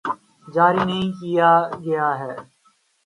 جاری 0.47 0.83
نہیں 0.85 1.09
کیا 1.19 1.51
گیا 1.83 2.07
ہے 2.19 2.33